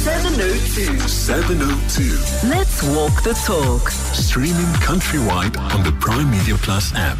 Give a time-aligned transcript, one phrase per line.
[0.00, 0.98] 702.
[1.08, 2.48] 702.
[2.48, 3.90] Let's walk the talk.
[3.90, 7.18] Streaming countrywide on the Prime Media Plus app.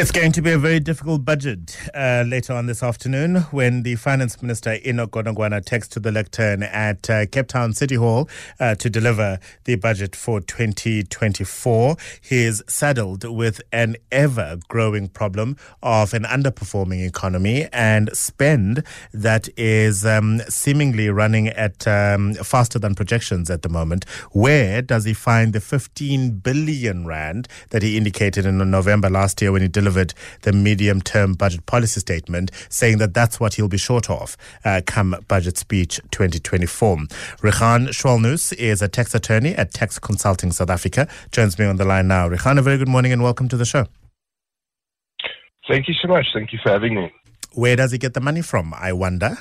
[0.00, 3.96] It's going to be a very difficult budget uh, later on this afternoon when the
[3.96, 8.28] Finance Minister Enoch Godongwana takes to the lectern at uh, Cape Town City Hall
[8.60, 11.96] uh, to deliver the budget for 2024.
[12.20, 19.48] He is saddled with an ever growing problem of an underperforming economy and spend that
[19.56, 24.08] is um, seemingly running at um, faster than projections at the moment.
[24.30, 29.50] Where does he find the 15 billion rand that he indicated in November last year
[29.50, 29.87] when he delivered?
[29.88, 34.36] Delivered the medium term budget policy statement, saying that that's what he'll be short of
[34.66, 36.96] uh, come budget speech 2024.
[37.38, 41.86] Richan Schwellnus is a tax attorney at Tax Consulting South Africa, joins me on the
[41.86, 42.28] line now.
[42.28, 43.86] Richan, a very good morning and welcome to the show.
[45.66, 46.26] Thank you so much.
[46.34, 47.10] Thank you for having me.
[47.54, 49.38] Where does he get the money from, I wonder?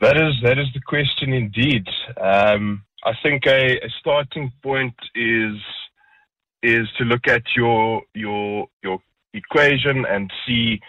[0.00, 1.86] That is that is the question indeed.
[2.20, 5.54] Um, I think a, a starting point is
[6.62, 8.98] is to look at your your your
[9.32, 10.80] equation and see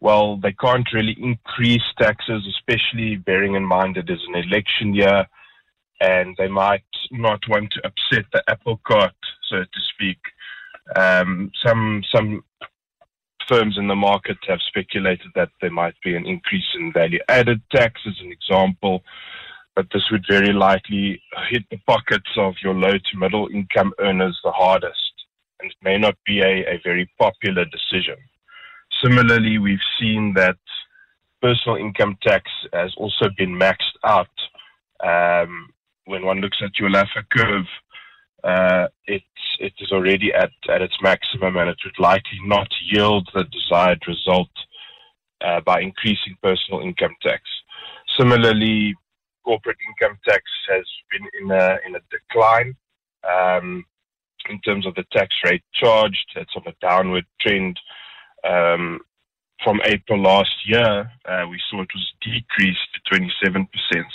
[0.00, 5.26] well they can't really increase taxes especially bearing in mind it is an election year
[6.00, 9.12] and they might not want to upset the apple cart
[9.48, 10.18] so to speak.
[10.96, 12.42] Um, some some
[13.48, 17.62] firms in the market have speculated that there might be an increase in value added
[17.72, 19.02] tax as an example
[19.74, 24.38] but this would very likely hit the pockets of your low to middle income earners
[24.44, 25.07] the hardest
[25.60, 28.16] and it may not be a, a very popular decision.
[29.02, 30.56] Similarly, we've seen that
[31.40, 34.28] personal income tax has also been maxed out.
[35.04, 35.70] Um,
[36.06, 37.66] when one looks at your Laffer curve,
[38.44, 39.22] uh, it,
[39.60, 44.02] it is already at, at its maximum and it would likely not yield the desired
[44.06, 44.48] result
[45.44, 47.42] uh, by increasing personal income tax.
[48.16, 48.94] Similarly,
[49.44, 52.74] corporate income tax has been in a, in a decline.
[53.28, 53.84] Um,
[54.48, 56.32] in terms of the tax rate charged.
[56.36, 57.78] It's on a downward trend.
[58.48, 59.00] Um,
[59.64, 63.66] from April last year, uh, we saw it was decreased to 27%.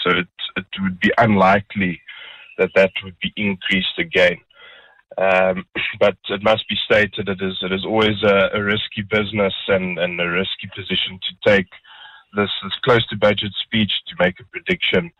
[0.02, 2.00] So it, it would be unlikely
[2.58, 4.38] that that would be increased again.
[5.18, 5.66] Um,
[6.00, 10.00] but it must be stated it is, it is always a, a risky business and,
[10.00, 11.68] and a risky position to take
[12.36, 15.12] this, this close to budget speech to make a prediction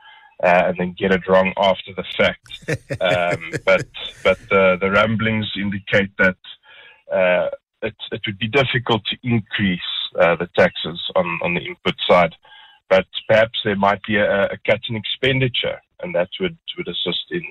[0.42, 2.48] uh, and then get it wrong after the fact.
[3.02, 3.88] um, but
[4.24, 6.38] but the, the rumblings indicate that
[7.12, 7.50] uh,
[7.82, 9.82] it, it would be difficult to increase
[10.20, 12.34] uh, the taxes on, on the input side.
[12.90, 17.26] But perhaps there might be a, a cut in expenditure, and that would, would assist
[17.32, 17.44] in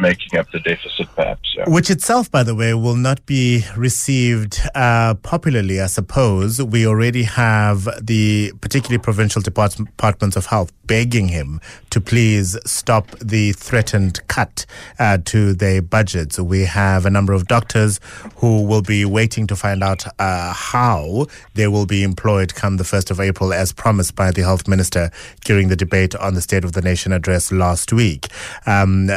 [0.00, 1.54] making up the deficit, perhaps.
[1.56, 1.64] Yeah.
[1.68, 6.62] Which itself, by the way, will not be received uh, popularly, I suppose.
[6.62, 13.52] We already have the particularly provincial departments of health begging him to please stop the
[13.52, 14.66] threatened cut
[14.98, 16.36] uh, to their budgets.
[16.36, 18.00] We have a number of doctors
[18.38, 22.82] who will be waiting to find out uh, how they will be employed come the
[22.82, 25.12] 1st of April, as promised by the health minister
[25.44, 28.26] during the debate on the State of the Nation address last week.
[28.66, 29.10] Um,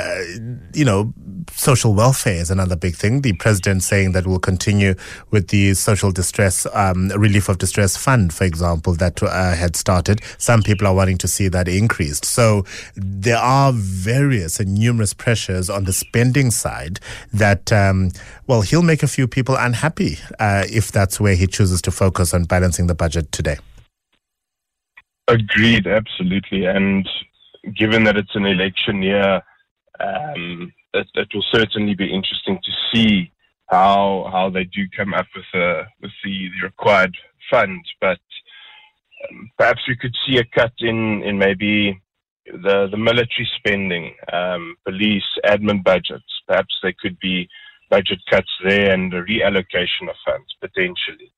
[0.75, 1.11] you know,
[1.51, 3.22] social welfare is another big thing.
[3.22, 4.94] The president saying that we'll continue
[5.31, 10.22] with the social distress, um, relief of distress fund, for example, that uh, had started.
[10.38, 12.25] Some people are wanting to see that increased.
[12.25, 12.66] So
[12.96, 17.00] there are various and numerous pressures on the spending side
[17.34, 18.12] that, um,
[18.47, 22.34] well, he'll make a few people unhappy uh, if that's where he chooses to focus
[22.34, 23.57] on balancing the budget today.
[25.28, 26.66] Agreed, absolutely.
[26.66, 27.07] And
[27.75, 29.41] given that it's an election year,
[30.00, 33.31] um, it, it, will certainly be interesting to see
[33.69, 37.16] how how they do come up with uh, with the, the required
[37.50, 37.90] funds.
[38.02, 38.19] But
[39.57, 42.01] perhaps we could see a cut in in maybe
[42.45, 46.41] the the military spending, um, police, admin budgets.
[46.47, 47.47] Perhaps there could be
[47.89, 51.31] budget cuts there and a reallocation of funds potentially.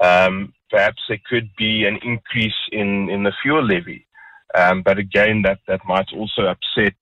[0.00, 4.06] Um, perhaps there could be an increase in, in the fuel levy.
[4.54, 6.94] Um, but again, that, that might also upset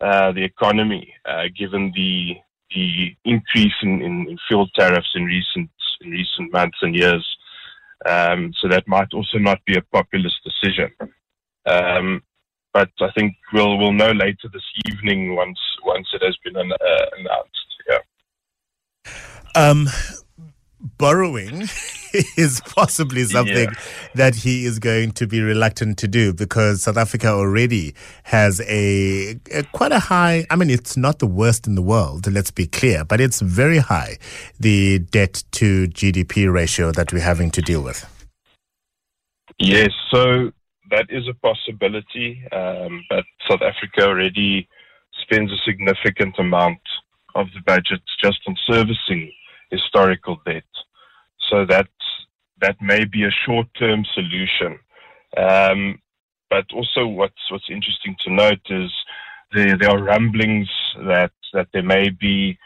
[0.00, 2.36] uh, the economy, uh, given the
[2.74, 7.24] the increase in, in, in, fuel tariffs in recent in recent months and years.
[8.06, 10.90] Um, so that might also not be a populist decision.
[11.66, 12.22] Um,
[12.72, 17.06] but I think we'll we'll know later this evening once once it has been uh,
[17.18, 17.50] announced.
[17.88, 17.98] Yeah.
[19.54, 19.88] Um,
[20.98, 21.62] borrowing
[22.36, 23.80] is possibly something yeah.
[24.14, 27.94] that he is going to be reluctant to do because South Africa already
[28.24, 32.30] has a, a, quite a high I mean it's not the worst in the world
[32.32, 34.18] let's be clear but it's very high
[34.60, 38.06] the debt to GDP ratio that we're having to deal with
[39.58, 40.50] Yes, so
[40.90, 44.68] that is a possibility, um, but South Africa already
[45.22, 46.80] spends a significant amount
[47.34, 49.30] of the budget just on servicing
[49.70, 50.64] historical debt.
[51.54, 51.86] So that
[52.60, 54.76] that may be a short-term solution.
[55.36, 56.00] Um,
[56.50, 58.90] but also, what's what's interesting to note is
[59.52, 60.68] there there are rumblings
[61.06, 62.58] that that there may be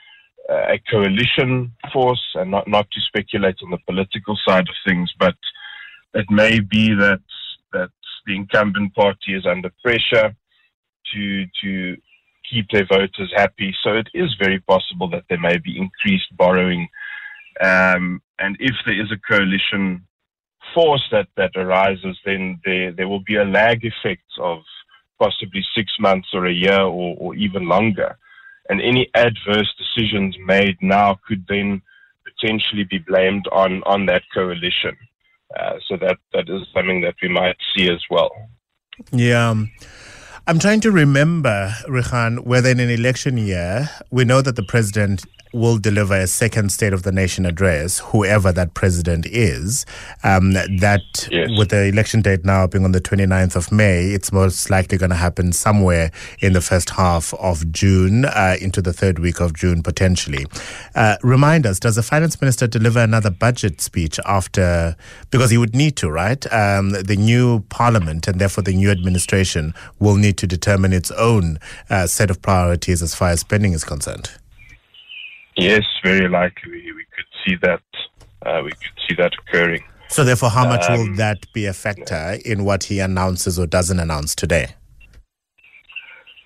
[0.49, 5.13] uh, a coalition force, and not not to speculate on the political side of things,
[5.19, 5.37] but
[6.15, 7.21] it may be that
[7.75, 7.91] that
[8.27, 10.35] the incumbent party is under pressure
[11.13, 11.97] to to
[12.51, 13.77] keep their voters happy.
[13.83, 16.89] So it is very possible that there may be increased borrowing,
[17.61, 20.05] um, and if there is a coalition
[20.75, 24.59] force that that arises, then there there will be a lag effect of
[25.19, 28.17] possibly six months or a year or, or even longer,
[28.69, 31.83] and any adverse decisions made now could then
[32.25, 34.97] potentially be blamed on on that coalition.
[35.59, 38.31] Uh, so that that is something that we might see as well.
[39.13, 39.55] Yeah.
[40.47, 45.27] I'm trying to remember, Richan, whether in an election year, we know that the president
[45.53, 49.87] will deliver a second State of the Nation address, whoever that president is.
[50.23, 51.51] Um, that, yes.
[51.57, 55.11] with the election date now being on the 29th of May, it's most likely going
[55.11, 56.11] to happen somewhere
[56.41, 60.47] in the first half of June, uh, into the third week of June, potentially.
[60.95, 64.97] Uh, remind us, does the finance minister deliver another budget speech after,
[65.31, 66.51] because he would need to, right?
[66.53, 71.59] Um, the new parliament and therefore the new administration will need to determine its own
[71.91, 74.31] uh, set of priorities as far as spending is concerned.
[75.59, 77.83] Yes, very likely we could see that.
[78.47, 79.83] Uh, we could see that occurring.
[80.09, 83.67] So, therefore, how much Um, will that be a factor in what he announces or
[83.67, 84.69] doesn't announce today?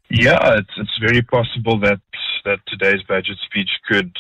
[0.09, 2.01] Yeah, it's it's very possible that
[2.45, 4.17] that today's budget speech could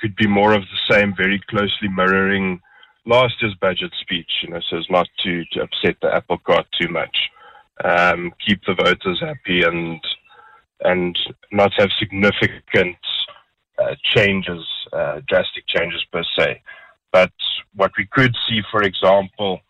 [0.00, 2.60] could be more of the same, very closely mirroring
[3.06, 4.30] last year's budget speech.
[4.42, 7.16] You know, so as not to to upset the apple cart too much,
[7.84, 10.00] um, keep the voters happy, and
[10.84, 11.18] and
[11.50, 12.96] not have significant
[13.82, 16.62] uh, changes, uh, drastic changes per se.
[17.12, 17.32] But
[17.74, 19.60] what we could see, for example,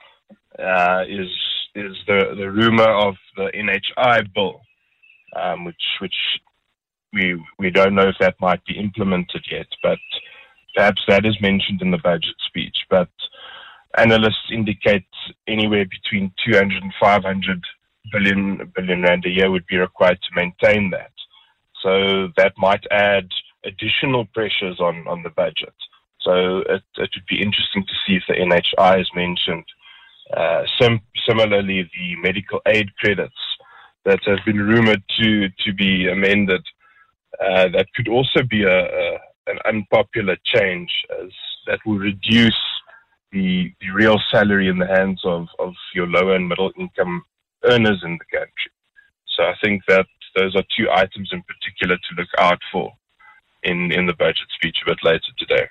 [0.59, 1.31] uh, is
[1.75, 4.61] is the the rumor of the NHI bill
[5.37, 6.14] um, which which
[7.12, 9.99] we we don't know if that might be implemented yet, but
[10.75, 12.76] perhaps that is mentioned in the budget speech.
[12.91, 13.09] But
[13.99, 15.06] analysts indicate
[15.47, 17.62] anywhere between 200 and 500
[18.12, 21.12] billion billion rand a year would be required to maintain that.
[21.82, 23.29] So that might add
[23.64, 25.75] additional pressures on on the budget.
[26.20, 29.64] So it, it would be interesting to see if the NHI is mentioned.
[30.37, 33.35] Uh, sim- similarly, the medical aid credits
[34.05, 36.62] that have been rumored to to be amended.
[37.41, 40.91] Uh, that could also be a, a, an unpopular change,
[41.23, 41.31] as
[41.67, 42.61] that will reduce
[43.32, 47.23] the the real salary in the hands of, of your lower and middle income
[47.64, 48.70] earners in the country.
[49.37, 50.06] So I think that
[50.37, 52.93] those are two items in particular to look out for
[53.62, 55.67] in, in the budget speech a bit later today.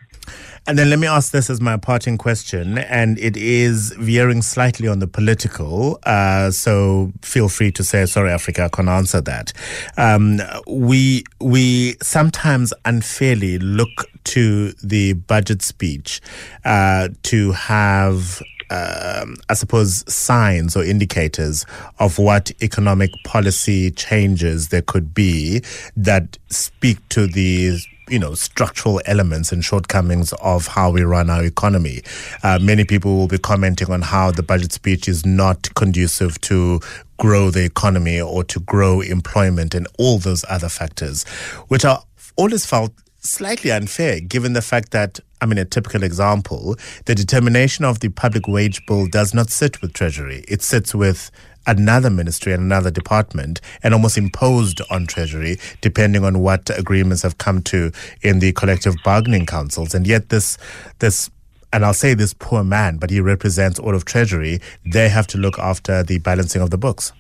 [0.67, 4.88] And then let me ask this as my parting question, and it is veering slightly
[4.88, 5.99] on the political.
[6.03, 9.53] Uh, so feel free to say, "Sorry, Africa, I can't answer that."
[9.97, 16.21] Um, we we sometimes unfairly look to the budget speech
[16.63, 21.65] uh, to have um, I suppose, signs or indicators
[22.00, 25.62] of what economic policy changes there could be
[25.98, 27.77] that speak to the
[28.10, 32.01] you know structural elements and shortcomings of how we run our economy.
[32.43, 36.79] Uh, many people will be commenting on how the budget speech is not conducive to
[37.17, 41.24] grow the economy or to grow employment and all those other factors,
[41.67, 42.03] which are
[42.38, 47.83] always felt slightly unfair given the fact that, I mean, a typical example, the determination
[47.83, 50.45] of the public wage bill does not sit with Treasury.
[50.48, 51.31] It sits with
[51.65, 57.39] another ministry and another department and almost imposed on Treasury, depending on what agreements have
[57.39, 59.95] come to in the collective bargaining councils.
[59.95, 60.60] And yet this,
[61.00, 61.31] this,
[61.74, 65.39] and I'll say this poor man, but he represents all of Treasury, they have to
[65.39, 67.13] look after the balancing of the books.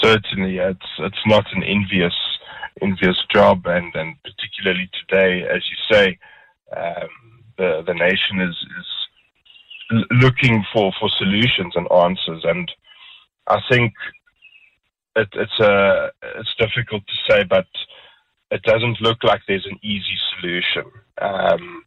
[0.00, 2.14] Certainly, it's, it's not an envious
[2.82, 6.18] envious job, and, and particularly today, as you say,
[6.74, 7.08] um,
[7.58, 12.70] the the nation is is looking for, for solutions and answers, and
[13.46, 13.92] I think
[15.14, 17.66] it, it's a it's difficult to say, but
[18.50, 20.84] it doesn't look like there's an easy solution.
[21.20, 21.84] Um,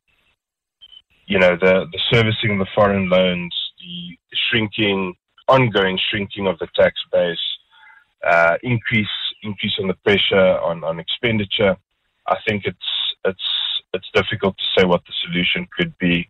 [1.27, 4.17] you know, the the servicing of the foreign loans, the
[4.49, 5.13] shrinking,
[5.47, 7.37] ongoing shrinking of the tax base,
[8.25, 9.07] uh, increase
[9.43, 11.75] increase on the pressure on, on expenditure.
[12.27, 12.77] I think it's
[13.25, 13.43] it's
[13.93, 16.29] it's difficult to say what the solution could be.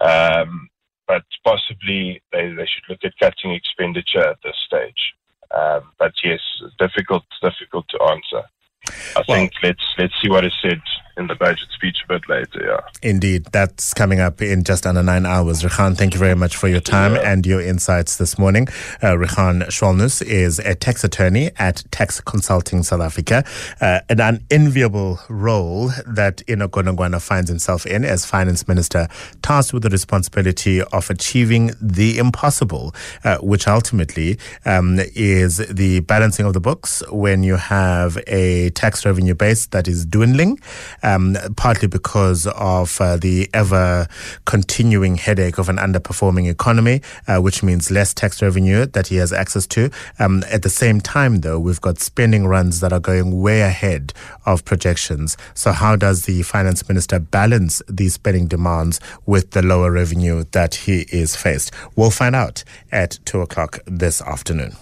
[0.00, 0.68] Um,
[1.06, 5.14] but possibly they, they should look at cutting expenditure at this stage.
[5.56, 6.40] Um, but yes,
[6.78, 8.42] difficult, difficult to answer.
[9.16, 10.80] I Well- think let's let's see what is said
[11.16, 12.60] in the budget speech a bit later.
[12.62, 12.80] Yeah.
[13.02, 15.62] Indeed, that's coming up in just under nine hours.
[15.62, 17.32] Richan, thank you very much for your time Yeah.
[17.32, 18.68] and your insights this morning.
[19.02, 23.44] Uh, Richan Schwellnus is a tax attorney at Tax Consulting South Africa,
[23.80, 29.08] uh, an unenviable role that Enoch Godongwana finds himself in as finance minister,
[29.42, 32.94] tasked with the responsibility of achieving the impossible,
[33.24, 39.06] uh, which ultimately um, is the balancing of the books when you have a tax
[39.06, 40.58] revenue base that is dwindling,
[41.06, 44.08] um, partly because of uh, the ever
[44.44, 49.32] continuing headache of an underperforming economy, uh, which means less tax revenue that he has
[49.32, 49.88] access to.
[50.18, 54.12] Um, at the same time, though, we've got spending runs that are going way ahead
[54.44, 55.36] of projections.
[55.54, 60.74] So, how does the finance minister balance these spending demands with the lower revenue that
[60.74, 61.72] he is faced?
[61.94, 64.76] We'll find out at two o'clock this afternoon.